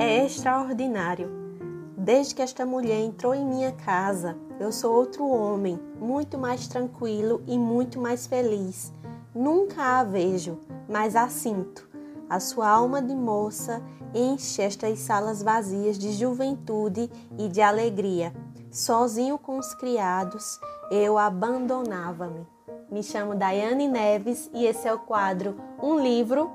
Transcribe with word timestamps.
é 0.00 0.24
extraordinário. 0.24 1.28
Desde 1.94 2.34
que 2.34 2.40
esta 2.40 2.64
mulher 2.64 2.98
entrou 3.00 3.34
em 3.34 3.44
minha 3.44 3.70
casa, 3.70 4.34
eu 4.58 4.72
sou 4.72 4.94
outro 4.94 5.28
homem, 5.28 5.78
muito 6.00 6.38
mais 6.38 6.66
tranquilo 6.66 7.42
e 7.46 7.58
muito 7.58 8.00
mais 8.00 8.26
feliz. 8.26 8.94
Nunca 9.34 9.98
a 9.98 10.02
vejo, 10.02 10.58
mas 10.88 11.14
a 11.14 11.28
sinto. 11.28 11.86
A 12.30 12.40
sua 12.40 12.66
alma 12.66 13.02
de 13.02 13.14
moça 13.14 13.82
enche 14.14 14.62
estas 14.62 15.00
salas 15.00 15.42
vazias 15.42 15.98
de 15.98 16.12
juventude 16.12 17.10
e 17.38 17.46
de 17.48 17.60
alegria. 17.60 18.32
Sozinho 18.70 19.36
com 19.36 19.58
os 19.58 19.74
criados, 19.74 20.58
eu 20.90 21.18
abandonava-me. 21.18 22.46
Me 22.90 23.02
chamo 23.02 23.34
Daiane 23.34 23.86
Neves 23.86 24.50
e 24.54 24.64
esse 24.64 24.88
é 24.88 24.94
o 24.94 24.98
quadro 24.98 25.56
Um 25.80 26.00
Livro 26.00 26.50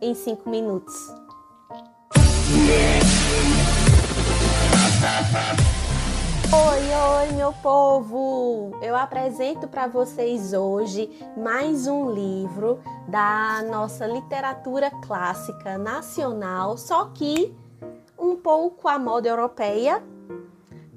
em 0.00 0.14
5 0.14 0.50
Minutos. 0.50 1.21
Oi, 6.54 6.80
oi, 6.94 7.32
meu 7.32 7.52
povo! 7.62 8.78
Eu 8.82 8.94
apresento 8.96 9.66
para 9.66 9.86
vocês 9.86 10.52
hoje 10.52 11.10
mais 11.36 11.86
um 11.86 12.10
livro 12.12 12.80
da 13.08 13.62
nossa 13.70 14.06
literatura 14.06 14.90
clássica 14.90 15.78
nacional, 15.78 16.76
só 16.76 17.06
que 17.06 17.56
um 18.18 18.36
pouco 18.36 18.86
à 18.88 18.98
moda 18.98 19.28
europeia. 19.28 20.02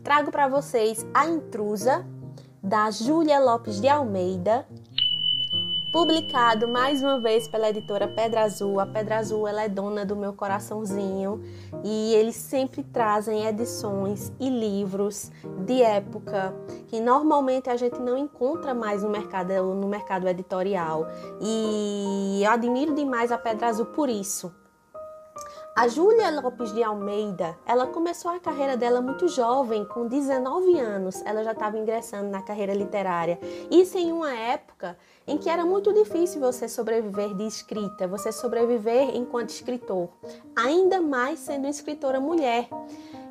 Trago 0.03 0.31
para 0.31 0.47
vocês 0.47 1.05
A 1.13 1.25
Intrusa, 1.25 2.05
da 2.61 2.89
Júlia 2.91 3.39
Lopes 3.39 3.79
de 3.79 3.87
Almeida, 3.87 4.67
publicado 5.95 6.67
mais 6.67 7.01
uma 7.01 7.21
vez 7.21 7.47
pela 7.47 7.69
editora 7.69 8.05
Pedra 8.05 8.41
Azul. 8.41 8.81
A 8.81 8.85
Pedra 8.85 9.19
Azul 9.19 9.47
ela 9.47 9.63
é 9.63 9.69
dona 9.69 10.05
do 10.05 10.13
meu 10.13 10.33
coraçãozinho 10.33 11.41
e 11.85 12.13
eles 12.15 12.35
sempre 12.35 12.83
trazem 12.83 13.45
edições 13.45 14.29
e 14.37 14.49
livros 14.49 15.31
de 15.65 15.81
época 15.81 16.53
que 16.89 16.99
normalmente 16.99 17.69
a 17.69 17.77
gente 17.77 17.97
não 17.97 18.17
encontra 18.17 18.73
mais 18.73 19.03
no 19.03 19.09
mercado 19.09 19.73
no 19.73 19.87
mercado 19.87 20.27
editorial. 20.27 21.07
E 21.39 22.41
eu 22.43 22.51
admiro 22.51 22.93
demais 22.93 23.31
a 23.31 23.37
Pedra 23.37 23.67
Azul 23.67 23.85
por 23.85 24.09
isso. 24.09 24.64
A 25.77 25.89
Júlia 25.89 26.31
Lopes 26.31 26.73
de 26.73 26.81
Almeida, 26.81 27.59
ela 27.65 27.85
começou 27.85 28.31
a 28.31 28.39
carreira 28.39 28.77
dela 28.77 29.01
muito 29.01 29.27
jovem, 29.27 29.83
com 29.83 30.07
19 30.07 30.79
anos, 30.79 31.21
ela 31.25 31.43
já 31.43 31.51
estava 31.51 31.77
ingressando 31.77 32.29
na 32.29 32.41
carreira 32.41 32.73
literária. 32.73 33.37
Isso 33.69 33.97
em 33.97 34.09
uma 34.09 34.33
época 34.33 34.97
em 35.27 35.37
que 35.37 35.49
era 35.49 35.65
muito 35.65 35.91
difícil 35.91 36.39
você 36.39 36.69
sobreviver 36.69 37.33
de 37.33 37.45
escrita, 37.45 38.07
você 38.07 38.31
sobreviver 38.31 39.17
enquanto 39.17 39.49
escritor, 39.49 40.07
ainda 40.55 41.01
mais 41.01 41.39
sendo 41.39 41.67
escritora 41.67 42.21
mulher. 42.21 42.69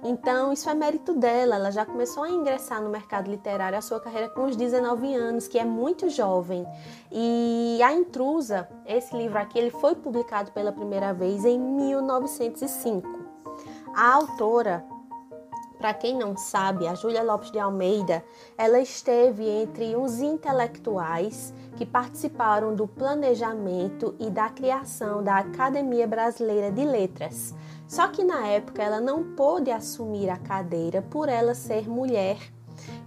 Então, 0.05 0.53
isso 0.53 0.69
é 0.69 0.75
mérito 0.75 1.15
dela. 1.15 1.57
Ela 1.57 1.71
já 1.71 1.87
começou 1.87 2.25
a 2.25 2.29
ingressar 2.29 2.83
no 2.83 2.91
mercado 2.91 3.31
literário 3.31 3.79
a 3.79 3.81
sua 3.81 3.99
carreira 3.99 4.29
com 4.29 4.45
os 4.45 4.55
19 4.55 5.15
anos, 5.15 5.49
que 5.49 5.59
é 5.59 5.65
muito 5.65 6.11
jovem. 6.11 6.67
E 7.11 7.81
A 7.83 7.95
Intrusa, 7.95 8.69
esse 8.85 9.17
livro 9.17 9.39
aqui, 9.39 9.59
ele 9.59 9.71
foi 9.71 9.95
publicado 9.95 10.53
pela 10.53 10.71
primeira 10.71 11.15
vez 11.15 11.47
em 11.47 11.59
1905. 11.59 13.25
A 13.97 14.13
autora 14.13 14.85
para 15.85 15.93
quem 15.93 16.17
não 16.17 16.35
sabe, 16.35 16.89
a 16.89 16.95
Júlia 16.95 17.23
Lopes 17.23 17.51
de 17.51 17.59
Almeida, 17.59 18.25
ela 18.57 18.81
esteve 18.81 19.47
entre 19.47 19.95
os 19.95 20.19
intelectuais 20.19 21.53
que 21.77 21.85
participaram 21.85 22.75
do 22.75 22.87
planejamento 22.87 24.15
e 24.19 24.31
da 24.31 24.49
criação 24.49 25.23
da 25.23 25.39
Academia 25.39 26.07
Brasileira 26.07 26.71
de 26.71 26.85
Letras. 26.85 27.55
Só 27.87 28.09
que 28.09 28.25
na 28.25 28.47
época 28.47 28.83
ela 28.83 29.01
não 29.01 29.35
pôde 29.35 29.71
assumir 29.71 30.31
a 30.31 30.37
cadeira 30.37 31.03
por 31.03 31.29
ela 31.29 31.55
ser 31.55 31.89
mulher. 31.89 32.39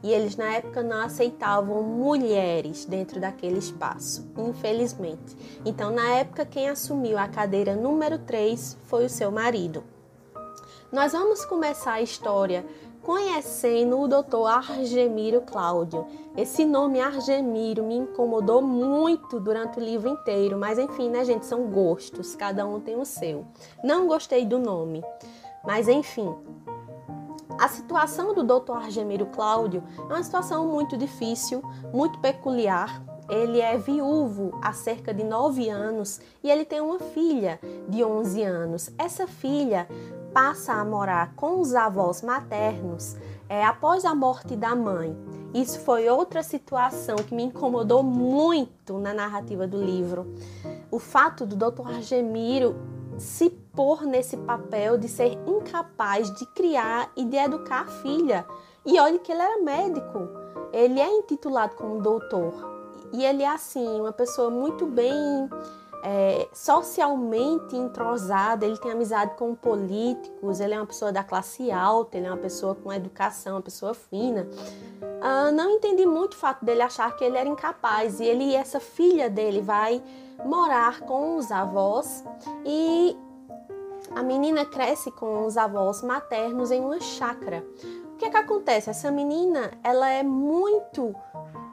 E 0.03 0.11
eles 0.11 0.35
na 0.35 0.53
época 0.53 0.83
não 0.83 1.01
aceitavam 1.01 1.81
mulheres 1.83 2.85
dentro 2.85 3.19
daquele 3.19 3.57
espaço, 3.57 4.29
infelizmente. 4.37 5.35
Então, 5.65 5.91
na 5.91 6.07
época, 6.15 6.45
quem 6.45 6.69
assumiu 6.69 7.17
a 7.17 7.27
cadeira 7.27 7.75
número 7.75 8.17
3 8.19 8.77
foi 8.83 9.05
o 9.05 9.09
seu 9.09 9.31
marido. 9.31 9.83
Nós 10.91 11.11
vamos 11.11 11.43
começar 11.43 11.93
a 11.93 12.01
história 12.01 12.65
conhecendo 13.07 14.01
o 14.01 14.05
Dr. 14.05 14.45
Argemiro 14.45 15.39
Cláudio. 15.39 16.05
Esse 16.35 16.65
nome 16.65 16.99
Argemiro 16.99 17.81
me 17.85 17.95
incomodou 17.95 18.61
muito 18.61 19.39
durante 19.39 19.79
o 19.79 19.81
livro 19.81 20.09
inteiro, 20.09 20.57
mas 20.57 20.77
enfim, 20.77 21.09
né, 21.09 21.23
gente, 21.23 21.45
são 21.45 21.67
gostos, 21.67 22.35
cada 22.35 22.67
um 22.67 22.81
tem 22.81 22.99
o 22.99 23.05
seu. 23.05 23.45
Não 23.81 24.07
gostei 24.07 24.45
do 24.45 24.59
nome, 24.59 25.01
mas 25.65 25.87
enfim. 25.87 26.35
A 27.57 27.69
situação 27.69 28.33
do 28.33 28.43
Dr. 28.43 28.73
Argemiro 28.73 29.27
Cláudio 29.27 29.81
é 29.97 30.13
uma 30.13 30.21
situação 30.21 30.67
muito 30.67 30.97
difícil, 30.97 31.63
muito 31.93 32.19
peculiar, 32.19 33.01
ele 33.29 33.59
é 33.59 33.77
viúvo 33.77 34.57
há 34.61 34.71
cerca 34.71 35.13
de 35.13 35.23
9 35.23 35.69
anos 35.69 36.21
e 36.41 36.49
ele 36.49 36.63
tem 36.63 36.79
uma 36.79 36.99
filha 36.99 37.59
de 37.87 38.03
11 38.03 38.43
anos. 38.43 38.89
Essa 38.97 39.27
filha 39.27 39.87
passa 40.33 40.73
a 40.73 40.85
morar 40.85 41.33
com 41.35 41.59
os 41.59 41.73
avós 41.73 42.21
maternos 42.21 43.15
é, 43.49 43.65
após 43.65 44.05
a 44.05 44.13
morte 44.13 44.55
da 44.55 44.75
mãe. 44.75 45.17
Isso 45.53 45.79
foi 45.79 46.09
outra 46.09 46.43
situação 46.43 47.15
que 47.17 47.33
me 47.33 47.43
incomodou 47.43 48.03
muito 48.03 48.97
na 48.99 49.13
narrativa 49.13 49.65
do 49.65 49.81
livro. 49.81 50.35
O 50.91 50.99
fato 50.99 51.45
do 51.45 51.55
Dr. 51.55 51.87
Argemiro 51.87 52.75
se 53.17 53.49
pôr 53.49 54.03
nesse 54.03 54.37
papel 54.37 54.97
de 54.97 55.07
ser 55.07 55.37
incapaz 55.47 56.31
de 56.35 56.45
criar 56.47 57.11
e 57.15 57.25
de 57.25 57.37
educar 57.37 57.81
a 57.81 57.87
filha. 57.87 58.45
E 58.85 58.99
olhe 58.99 59.19
que 59.19 59.31
ele 59.31 59.41
era 59.41 59.61
médico. 59.61 60.27
Ele 60.71 60.99
é 60.99 61.11
intitulado 61.19 61.75
como 61.75 62.01
doutor. 62.01 62.53
E 63.11 63.23
ele 63.23 63.43
é 63.43 63.47
assim, 63.47 63.99
uma 63.99 64.11
pessoa 64.11 64.49
muito 64.49 64.85
bem 64.85 65.49
é, 66.03 66.47
socialmente 66.53 67.75
entrosado, 67.75 68.63
ele 68.63 68.77
tem 68.77 68.91
amizade 68.91 69.35
com 69.35 69.55
políticos, 69.55 70.59
ele 70.59 70.73
é 70.73 70.77
uma 70.77 70.85
pessoa 70.85 71.11
da 71.11 71.23
classe 71.23 71.71
alta, 71.71 72.17
ele 72.17 72.27
é 72.27 72.29
uma 72.29 72.37
pessoa 72.37 72.75
com 72.75 72.91
educação, 72.93 73.55
uma 73.55 73.61
pessoa 73.61 73.93
fina. 73.93 74.47
Ah, 75.21 75.51
não 75.51 75.71
entendi 75.71 76.05
muito 76.05 76.33
o 76.33 76.37
fato 76.37 76.63
dele 76.63 76.81
achar 76.81 77.15
que 77.15 77.23
ele 77.23 77.37
era 77.37 77.49
incapaz 77.49 78.19
e 78.19 78.25
ele 78.25 78.43
e 78.43 78.55
essa 78.55 78.79
filha 78.79 79.29
dele 79.29 79.61
vai 79.61 80.01
morar 80.45 81.01
com 81.01 81.37
os 81.37 81.51
avós 81.51 82.23
e 82.63 83.17
a 84.15 84.23
menina 84.23 84.65
cresce 84.65 85.11
com 85.11 85.45
os 85.45 85.57
avós 85.57 86.01
maternos 86.03 86.71
em 86.71 86.79
uma 86.79 86.99
chácara. 86.99 87.65
O 88.13 88.17
que 88.17 88.25
é 88.25 88.29
que 88.29 88.37
acontece? 88.37 88.89
Essa 88.89 89.11
menina, 89.11 89.71
ela 89.83 90.09
é 90.09 90.23
muito 90.23 91.15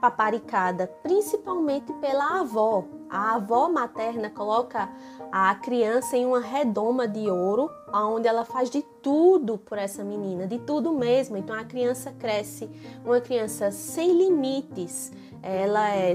paparicada, 0.04 0.86
principalmente 1.02 1.90
pela 1.94 2.40
avó. 2.40 2.84
A 3.08 3.36
avó 3.36 3.70
materna 3.70 4.28
coloca 4.28 4.86
a 5.32 5.54
criança 5.54 6.14
em 6.14 6.26
uma 6.26 6.40
redoma 6.40 7.08
de 7.08 7.30
ouro, 7.30 7.70
onde 7.90 8.28
ela 8.28 8.44
faz 8.44 8.68
de 8.68 8.82
tudo 9.00 9.56
por 9.56 9.78
essa 9.78 10.04
menina, 10.04 10.46
de 10.46 10.58
tudo 10.58 10.92
mesmo. 10.92 11.38
Então 11.38 11.56
a 11.56 11.64
criança 11.64 12.12
cresce 12.18 12.68
uma 13.02 13.18
criança 13.18 13.70
sem 13.70 14.12
limites. 14.12 15.10
Ela 15.42 15.88
é 15.94 16.12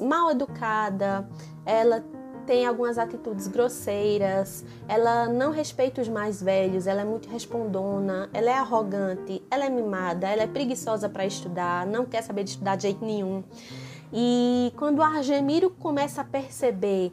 mal 0.00 0.30
educada, 0.30 1.28
ela 1.66 2.04
tem 2.46 2.66
algumas 2.66 2.98
atitudes 2.98 3.46
grosseiras, 3.46 4.64
ela 4.88 5.26
não 5.26 5.50
respeita 5.50 6.00
os 6.00 6.08
mais 6.08 6.42
velhos, 6.42 6.86
ela 6.86 7.02
é 7.02 7.04
muito 7.04 7.28
respondona, 7.28 8.28
ela 8.32 8.50
é 8.50 8.54
arrogante, 8.54 9.42
ela 9.50 9.64
é 9.64 9.70
mimada, 9.70 10.28
ela 10.28 10.42
é 10.42 10.46
preguiçosa 10.46 11.08
para 11.08 11.26
estudar, 11.26 11.86
não 11.86 12.04
quer 12.04 12.22
saber 12.22 12.44
de 12.44 12.50
estudar 12.50 12.76
de 12.76 12.82
jeito 12.82 13.04
nenhum. 13.04 13.42
E 14.12 14.72
quando 14.76 14.98
o 14.98 15.02
Argemiro 15.02 15.70
começa 15.70 16.20
a 16.20 16.24
perceber 16.24 17.12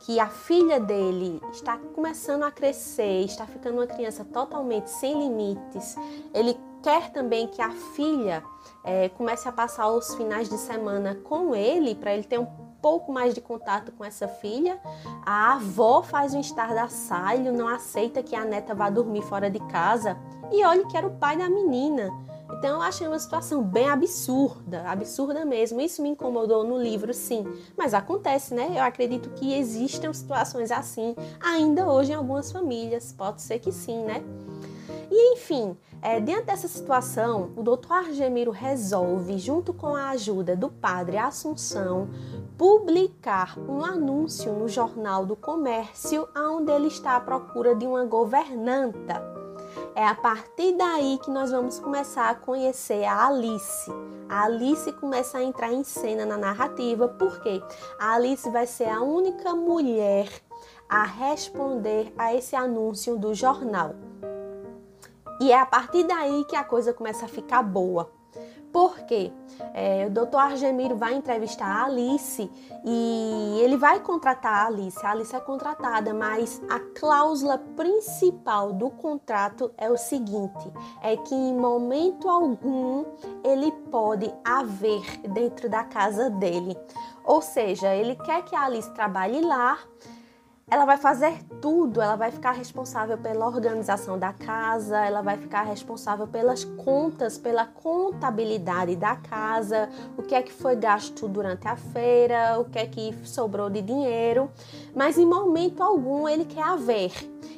que 0.00 0.20
a 0.20 0.28
filha 0.28 0.78
dele 0.78 1.40
está 1.52 1.76
começando 1.94 2.44
a 2.44 2.50
crescer, 2.50 3.24
está 3.24 3.46
ficando 3.46 3.78
uma 3.78 3.86
criança 3.86 4.24
totalmente 4.24 4.88
sem 4.90 5.18
limites, 5.18 5.96
ele 6.32 6.56
quer 6.82 7.10
também 7.10 7.48
que 7.48 7.60
a 7.60 7.70
filha 7.70 8.42
é, 8.84 9.08
comece 9.10 9.48
a 9.48 9.52
passar 9.52 9.90
os 9.90 10.14
finais 10.14 10.48
de 10.48 10.56
semana 10.56 11.16
com 11.24 11.54
ele, 11.54 11.94
para 11.94 12.14
ele 12.14 12.24
ter 12.24 12.38
um 12.38 12.67
pouco 12.80 13.12
mais 13.12 13.34
de 13.34 13.40
contato 13.40 13.92
com 13.92 14.04
essa 14.04 14.28
filha. 14.28 14.78
A 15.24 15.54
avó 15.54 16.02
faz 16.02 16.34
um 16.34 16.40
estardalhaço, 16.40 17.12
não 17.54 17.68
aceita 17.68 18.22
que 18.22 18.34
a 18.34 18.44
neta 18.44 18.74
vá 18.74 18.90
dormir 18.90 19.22
fora 19.22 19.50
de 19.50 19.60
casa. 19.66 20.16
E 20.50 20.64
olha 20.64 20.86
que 20.86 20.96
era 20.96 21.06
o 21.06 21.16
pai 21.16 21.36
da 21.36 21.48
menina. 21.48 22.10
Então 22.58 22.76
eu 22.76 22.82
achei 22.82 23.06
uma 23.06 23.18
situação 23.18 23.62
bem 23.62 23.88
absurda, 23.88 24.82
absurda 24.88 25.44
mesmo. 25.44 25.80
Isso 25.80 26.02
me 26.02 26.08
incomodou 26.08 26.64
no 26.64 26.80
livro, 26.80 27.12
sim. 27.12 27.46
Mas 27.76 27.94
acontece, 27.94 28.54
né? 28.54 28.72
Eu 28.74 28.82
acredito 28.82 29.30
que 29.30 29.54
existam 29.54 30.12
situações 30.12 30.70
assim 30.70 31.14
ainda 31.40 31.86
hoje 31.86 32.12
em 32.12 32.14
algumas 32.14 32.50
famílias. 32.50 33.12
Pode 33.12 33.42
ser 33.42 33.58
que 33.58 33.70
sim, 33.70 34.02
né? 34.02 34.24
E 35.10 35.34
enfim, 35.34 35.76
é, 36.02 36.20
diante 36.20 36.44
dessa 36.44 36.68
situação, 36.68 37.50
o 37.56 37.62
doutor 37.62 37.92
Argemiro 37.94 38.50
resolve, 38.50 39.38
junto 39.38 39.72
com 39.72 39.96
a 39.96 40.10
ajuda 40.10 40.54
do 40.54 40.68
padre 40.68 41.16
Assunção, 41.16 42.08
publicar 42.56 43.58
um 43.58 43.84
anúncio 43.84 44.52
no 44.52 44.68
Jornal 44.68 45.24
do 45.24 45.34
Comércio 45.34 46.28
onde 46.36 46.70
ele 46.70 46.88
está 46.88 47.16
à 47.16 47.20
procura 47.20 47.74
de 47.74 47.86
uma 47.86 48.04
governanta. 48.04 49.22
É 49.94 50.06
a 50.06 50.14
partir 50.14 50.76
daí 50.76 51.18
que 51.24 51.30
nós 51.30 51.50
vamos 51.50 51.78
começar 51.78 52.30
a 52.30 52.34
conhecer 52.34 53.04
a 53.04 53.26
Alice. 53.26 53.90
A 54.28 54.44
Alice 54.44 54.92
começa 54.92 55.38
a 55.38 55.42
entrar 55.42 55.72
em 55.72 55.82
cena 55.82 56.24
na 56.24 56.36
narrativa, 56.36 57.08
porque 57.08 57.62
a 57.98 58.14
Alice 58.14 58.48
vai 58.50 58.66
ser 58.66 58.88
a 58.88 59.02
única 59.02 59.54
mulher 59.54 60.28
a 60.88 61.04
responder 61.04 62.12
a 62.16 62.34
esse 62.34 62.54
anúncio 62.54 63.16
do 63.18 63.34
jornal. 63.34 63.94
E 65.40 65.52
é 65.52 65.58
a 65.58 65.66
partir 65.66 66.04
daí 66.04 66.44
que 66.44 66.56
a 66.56 66.64
coisa 66.64 66.92
começa 66.92 67.26
a 67.26 67.28
ficar 67.28 67.62
boa. 67.62 68.10
Porque 68.72 69.32
é, 69.72 70.06
o 70.06 70.10
doutor 70.10 70.38
Argemiro 70.38 70.94
vai 70.94 71.14
entrevistar 71.14 71.66
a 71.66 71.84
Alice 71.84 72.50
e 72.84 73.60
ele 73.62 73.76
vai 73.76 73.98
contratar 74.00 74.52
a 74.52 74.66
Alice. 74.66 75.04
A 75.04 75.12
Alice 75.12 75.34
é 75.34 75.40
contratada, 75.40 76.12
mas 76.12 76.60
a 76.68 76.78
cláusula 76.78 77.58
principal 77.76 78.72
do 78.72 78.90
contrato 78.90 79.72
é 79.76 79.90
o 79.90 79.96
seguinte: 79.96 80.70
é 81.02 81.16
que 81.16 81.34
em 81.34 81.54
momento 81.54 82.28
algum 82.28 83.04
ele 83.42 83.72
pode 83.90 84.32
haver 84.44 85.02
dentro 85.28 85.68
da 85.68 85.82
casa 85.82 86.28
dele. 86.28 86.76
Ou 87.24 87.40
seja, 87.40 87.94
ele 87.94 88.16
quer 88.16 88.44
que 88.44 88.54
a 88.54 88.64
Alice 88.64 88.92
trabalhe 88.92 89.40
lá 89.40 89.78
ela 90.70 90.84
vai 90.84 90.98
fazer 90.98 91.42
tudo, 91.60 92.00
ela 92.00 92.14
vai 92.14 92.30
ficar 92.30 92.52
responsável 92.52 93.16
pela 93.16 93.46
organização 93.46 94.18
da 94.18 94.32
casa, 94.32 94.98
ela 94.98 95.22
vai 95.22 95.36
ficar 95.36 95.62
responsável 95.62 96.26
pelas 96.26 96.64
contas, 96.64 97.38
pela 97.38 97.64
contabilidade 97.64 98.94
da 98.94 99.16
casa, 99.16 99.88
o 100.16 100.22
que 100.22 100.34
é 100.34 100.42
que 100.42 100.52
foi 100.52 100.76
gasto 100.76 101.26
durante 101.26 101.66
a 101.66 101.76
feira, 101.76 102.60
o 102.60 102.66
que 102.66 102.78
é 102.78 102.86
que 102.86 103.14
sobrou 103.24 103.70
de 103.70 103.80
dinheiro, 103.80 104.50
mas 104.94 105.16
em 105.16 105.26
momento 105.26 105.82
algum 105.82 106.28
ele 106.28 106.44
quer 106.44 106.62
haver. 106.62 107.12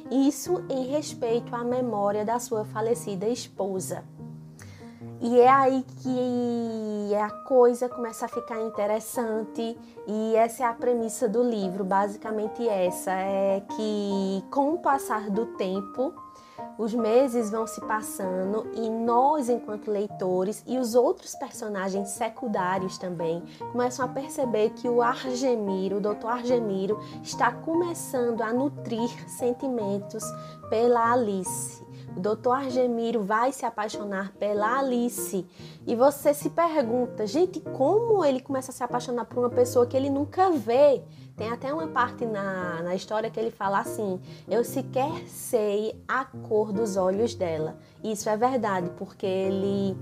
Isso 0.09 0.63
em 0.69 0.85
respeito 0.85 1.55
à 1.55 1.63
memória 1.63 2.25
da 2.25 2.39
sua 2.39 2.65
falecida 2.65 3.27
esposa. 3.27 4.03
E 5.23 5.39
é 5.39 5.47
aí 5.47 5.85
que 6.01 7.15
a 7.15 7.29
coisa 7.29 7.87
começa 7.87 8.25
a 8.25 8.27
ficar 8.27 8.59
interessante 8.59 9.77
e 10.07 10.35
essa 10.35 10.63
é 10.63 10.65
a 10.65 10.73
premissa 10.73 11.29
do 11.29 11.43
livro, 11.43 11.83
basicamente 11.83 12.67
essa, 12.67 13.11
é 13.11 13.61
que 13.75 14.43
com 14.49 14.73
o 14.73 14.79
passar 14.79 15.29
do 15.29 15.45
tempo, 15.57 16.11
os 16.75 16.95
meses 16.95 17.51
vão 17.51 17.67
se 17.67 17.79
passando 17.81 18.67
e 18.73 18.89
nós, 18.89 19.47
enquanto 19.47 19.91
leitores 19.91 20.63
e 20.65 20.79
os 20.79 20.95
outros 20.95 21.35
personagens 21.35 22.09
secundários 22.09 22.97
também, 22.97 23.43
começam 23.71 24.03
a 24.03 24.07
perceber 24.07 24.71
que 24.71 24.89
o 24.89 25.03
Argemiro, 25.03 25.97
o 25.97 26.01
Dr. 26.01 26.27
Argemiro, 26.27 26.99
está 27.21 27.51
começando 27.51 28.41
a 28.41 28.51
nutrir 28.51 29.09
sentimentos 29.29 30.23
pela 30.67 31.11
Alice. 31.13 31.90
Doutor 32.17 32.51
Argemiro 32.51 33.23
vai 33.23 33.51
se 33.51 33.65
apaixonar 33.65 34.31
pela 34.33 34.79
Alice. 34.79 35.45
E 35.87 35.95
você 35.95 36.33
se 36.33 36.49
pergunta, 36.49 37.25
gente, 37.25 37.59
como 37.59 38.23
ele 38.23 38.39
começa 38.39 38.71
a 38.71 38.73
se 38.73 38.83
apaixonar 38.83 39.25
por 39.25 39.39
uma 39.39 39.49
pessoa 39.49 39.85
que 39.85 39.95
ele 39.95 40.09
nunca 40.09 40.51
vê? 40.51 41.03
Tem 41.41 41.49
até 41.49 41.73
uma 41.73 41.87
parte 41.87 42.23
na, 42.23 42.83
na 42.83 42.93
história 42.93 43.27
que 43.31 43.39
ele 43.39 43.49
fala 43.49 43.79
assim: 43.79 44.21
Eu 44.47 44.63
sequer 44.63 45.27
sei 45.27 45.99
a 46.07 46.23
cor 46.23 46.71
dos 46.71 46.97
olhos 46.97 47.33
dela. 47.33 47.79
Isso 48.03 48.29
é 48.29 48.37
verdade, 48.37 48.91
porque 48.95 49.25
ele 49.25 49.97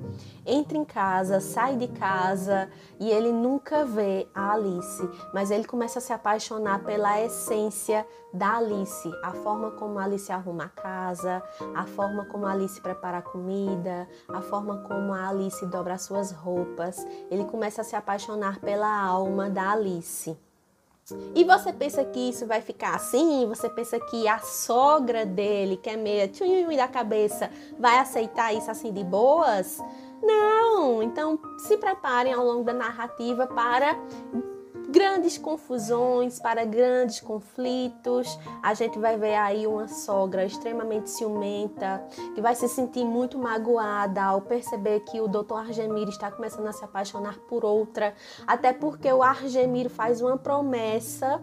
entra 0.45 0.77
em 0.77 0.83
casa, 0.83 1.39
sai 1.39 1.77
de 1.77 1.87
casa 1.87 2.69
e 2.99 3.09
ele 3.09 3.31
nunca 3.31 3.85
vê 3.85 4.27
a 4.35 4.51
Alice, 4.51 5.09
mas 5.33 5.49
ele 5.49 5.63
começa 5.63 5.99
a 5.99 6.01
se 6.01 6.11
apaixonar 6.11 6.83
pela 6.83 7.21
essência 7.21 8.05
da 8.33 8.57
Alice, 8.57 9.09
a 9.23 9.31
forma 9.31 9.71
como 9.71 9.97
a 9.97 10.03
Alice 10.03 10.29
arruma 10.29 10.65
a 10.65 10.69
casa, 10.69 11.41
a 11.73 11.85
forma 11.85 12.25
como 12.25 12.47
a 12.47 12.51
Alice 12.51 12.81
prepara 12.81 13.19
a 13.19 13.21
comida, 13.21 14.09
a 14.27 14.41
forma 14.41 14.79
como 14.79 15.13
a 15.13 15.29
Alice 15.29 15.65
dobra 15.67 15.93
as 15.93 16.01
suas 16.01 16.33
roupas. 16.33 16.97
Ele 17.31 17.45
começa 17.45 17.79
a 17.79 17.85
se 17.85 17.95
apaixonar 17.95 18.59
pela 18.59 18.93
alma 19.01 19.49
da 19.49 19.71
Alice. 19.71 20.37
E 21.35 21.43
você 21.43 21.71
pensa 21.73 22.03
que 22.05 22.29
isso 22.29 22.45
vai 22.45 22.61
ficar 22.61 22.95
assim? 22.95 23.47
Você 23.47 23.69
pensa 23.69 23.99
que 23.99 24.27
a 24.27 24.39
sogra 24.39 25.25
dele, 25.25 25.77
que 25.77 25.89
é 25.89 25.97
meio 25.97 26.27
tchum 26.27 26.75
da 26.75 26.87
cabeça, 26.87 27.49
vai 27.77 27.97
aceitar 27.97 28.53
isso 28.53 28.69
assim 28.69 28.91
de 28.91 29.03
boas? 29.03 29.79
Não! 30.21 31.01
Então 31.01 31.39
se 31.59 31.77
preparem 31.77 32.33
ao 32.33 32.45
longo 32.45 32.63
da 32.63 32.73
narrativa 32.73 33.47
para 33.47 33.97
grandes 34.91 35.37
confusões, 35.37 36.39
para 36.39 36.65
grandes 36.65 37.19
conflitos. 37.19 38.39
A 38.61 38.73
gente 38.73 38.97
vai 38.97 39.17
ver 39.17 39.35
aí 39.35 39.67
uma 39.67 39.87
sogra 39.87 40.45
extremamente 40.45 41.09
ciumenta, 41.09 42.03
que 42.33 42.41
vai 42.41 42.55
se 42.55 42.67
sentir 42.67 43.05
muito 43.05 43.37
magoada 43.37 44.23
ao 44.23 44.41
perceber 44.41 45.01
que 45.01 45.21
o 45.21 45.27
Dr. 45.27 45.53
Argemiro 45.53 46.09
está 46.09 46.31
começando 46.31 46.67
a 46.67 46.73
se 46.73 46.83
apaixonar 46.83 47.37
por 47.47 47.63
outra, 47.63 48.13
até 48.45 48.73
porque 48.73 49.11
o 49.11 49.21
Argemiro 49.21 49.89
faz 49.89 50.21
uma 50.21 50.37
promessa 50.37 51.41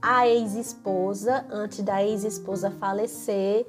à 0.00 0.26
ex-esposa, 0.26 1.46
antes 1.50 1.80
da 1.82 2.02
ex-esposa 2.02 2.70
falecer, 2.72 3.66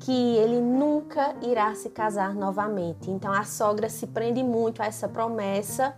que 0.00 0.36
ele 0.36 0.60
nunca 0.60 1.34
irá 1.42 1.74
se 1.74 1.90
casar 1.90 2.34
novamente. 2.34 3.10
Então 3.10 3.32
a 3.32 3.44
sogra 3.44 3.88
se 3.88 4.06
prende 4.06 4.42
muito 4.42 4.82
a 4.82 4.86
essa 4.86 5.08
promessa 5.08 5.94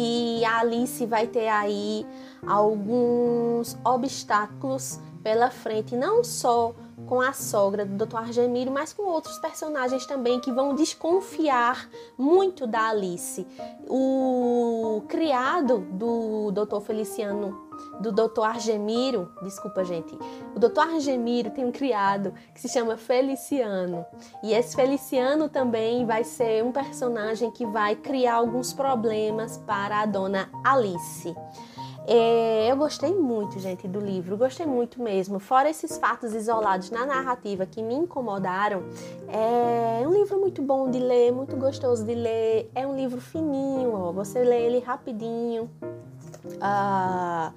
e 0.00 0.44
a 0.44 0.60
Alice 0.60 1.04
vai 1.06 1.26
ter 1.26 1.48
aí 1.48 2.06
alguns 2.46 3.76
obstáculos 3.84 5.00
pela 5.24 5.50
frente, 5.50 5.96
não 5.96 6.22
só 6.22 6.72
com 7.04 7.20
a 7.20 7.32
sogra 7.32 7.84
do 7.84 8.06
Dr. 8.06 8.18
Argemiro, 8.18 8.70
mas 8.70 8.92
com 8.92 9.02
outros 9.02 9.36
personagens 9.40 10.06
também 10.06 10.38
que 10.38 10.52
vão 10.52 10.76
desconfiar 10.76 11.88
muito 12.16 12.64
da 12.64 12.90
Alice. 12.90 13.44
O 13.88 15.02
criado 15.08 15.78
do 15.78 16.52
Dr. 16.52 16.80
Feliciano, 16.80 17.67
do 18.00 18.12
Dr. 18.12 18.42
Argemiro, 18.42 19.30
desculpa 19.42 19.84
gente, 19.84 20.16
o 20.54 20.58
Dr. 20.58 20.80
Argemiro 20.80 21.50
tem 21.50 21.64
um 21.64 21.72
criado 21.72 22.32
que 22.54 22.60
se 22.60 22.68
chama 22.68 22.96
Feliciano. 22.96 24.04
E 24.42 24.52
esse 24.52 24.76
Feliciano 24.76 25.48
também 25.48 26.06
vai 26.06 26.24
ser 26.24 26.64
um 26.64 26.72
personagem 26.72 27.50
que 27.50 27.66
vai 27.66 27.96
criar 27.96 28.34
alguns 28.34 28.72
problemas 28.72 29.56
para 29.58 30.00
a 30.00 30.06
dona 30.06 30.48
Alice. 30.64 31.34
É, 32.10 32.70
eu 32.70 32.76
gostei 32.78 33.14
muito, 33.14 33.58
gente, 33.58 33.86
do 33.86 34.00
livro, 34.00 34.34
gostei 34.34 34.64
muito 34.64 35.02
mesmo. 35.02 35.38
Fora 35.38 35.68
esses 35.68 35.98
fatos 35.98 36.32
isolados 36.32 36.90
na 36.90 37.04
narrativa 37.04 37.66
que 37.66 37.82
me 37.82 37.94
incomodaram, 37.94 38.82
é 39.28 40.08
um 40.08 40.14
livro 40.14 40.40
muito 40.40 40.62
bom 40.62 40.90
de 40.90 40.98
ler, 40.98 41.30
muito 41.32 41.54
gostoso 41.54 42.06
de 42.06 42.14
ler. 42.14 42.70
É 42.74 42.86
um 42.86 42.96
livro 42.96 43.20
fininho, 43.20 43.92
ó, 43.92 44.10
você 44.10 44.42
lê 44.42 44.62
ele 44.62 44.78
rapidinho. 44.78 45.68
Ah, 46.62 47.52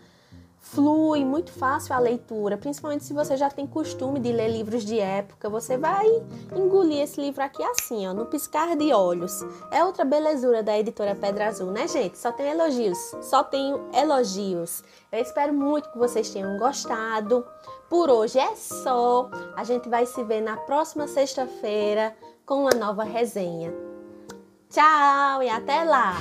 flui 0.74 1.26
muito 1.26 1.52
fácil 1.52 1.94
a 1.94 2.00
leitura, 2.00 2.58
principalmente 2.58 3.04
se 3.04 3.14
você 3.14 3.36
já 3.36 3.50
tem 3.50 3.68
costume 3.68 4.20
de 4.20 4.32
ler 4.32 4.50
livros 4.50 4.86
de 4.86 5.00
época, 5.00 5.50
você 5.50 5.78
vai 5.78 6.08
engolir 6.56 7.02
esse 7.02 7.20
livro 7.20 7.44
aqui 7.44 7.62
assim, 7.64 8.08
ó, 8.08 8.14
no 8.14 8.26
piscar 8.26 8.76
de 8.78 8.94
olhos. 8.94 9.42
É 9.70 9.84
outra 9.84 10.06
belezura 10.06 10.64
da 10.64 10.78
editora 10.78 11.14
Pedra 11.14 11.48
Azul, 11.48 11.72
né, 11.72 11.88
gente? 11.88 12.18
Só 12.18 12.32
tem 12.32 12.48
elogios, 12.48 12.98
só 13.22 13.44
tenho 13.44 13.90
elogios. 13.94 14.84
Eu 15.12 15.20
espero 15.20 15.54
muito 15.54 15.92
que 15.92 15.98
vocês 15.98 16.30
tenham 16.30 16.58
gostado. 16.58 17.46
Por 17.90 18.10
hoje 18.10 18.40
é 18.40 18.56
só. 18.56 19.30
A 19.58 19.66
gente 19.66 19.90
vai 19.90 20.06
se 20.06 20.24
ver 20.24 20.40
na 20.40 20.56
próxima 20.56 21.08
sexta-feira 21.08 22.16
com 22.46 22.62
uma 22.62 22.72
nova 22.72 23.04
resenha. 23.04 23.74
Tchau 24.70 25.44
e 25.44 25.50
até 25.50 25.84
lá! 25.84 26.16